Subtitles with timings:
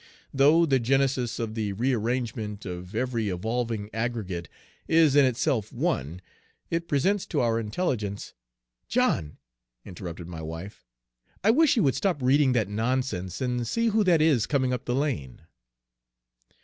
[0.33, 4.49] Though the genesis of the rearrangement of every evolving aggregate
[4.87, 6.21] is in itself one,
[6.71, 8.33] it presents to our intelligence'"
[8.97, 9.37] "John,"
[9.85, 10.87] interrupted my wife,
[11.43, 14.85] "I wish you would stop reading that nonsense and see who that is coming up
[14.85, 15.41] the lane."